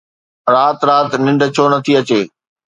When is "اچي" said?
1.99-2.21